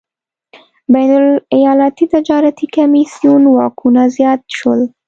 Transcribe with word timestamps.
بین 0.93 1.11
الایالتي 1.19 2.05
تجارتي 2.13 2.65
کمېسیون 2.75 3.41
واکونه 3.55 4.01
زیات 4.15 4.41
شول. 4.57 4.79